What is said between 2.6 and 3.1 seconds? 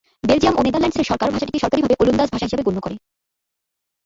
গণ্য করে।